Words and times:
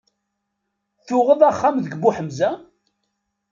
Tuɣeḍ 1.07 1.41
axxam 1.49 1.75
deg 1.79 1.93
Buḥemza? 2.01 2.49